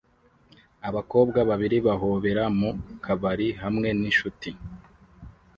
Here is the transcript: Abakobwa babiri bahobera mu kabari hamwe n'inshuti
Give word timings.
Abakobwa 0.87 1.39
babiri 1.49 1.77
bahobera 1.87 2.43
mu 2.59 2.69
kabari 3.03 3.47
hamwe 3.61 3.87
n'inshuti 3.99 4.49